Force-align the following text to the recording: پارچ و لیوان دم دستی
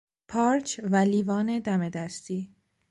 پارچ 0.27 0.79
و 0.85 0.95
لیوان 0.95 1.59
دم 1.59 1.89
دستی 1.89 2.55